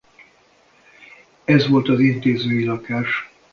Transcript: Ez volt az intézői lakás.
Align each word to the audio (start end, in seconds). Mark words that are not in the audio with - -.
Ez 1.45 1.67
volt 1.67 1.89
az 1.89 1.99
intézői 1.99 2.63
lakás. 2.65 3.29